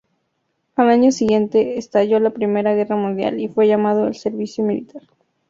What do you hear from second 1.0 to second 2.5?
siguiente estalló la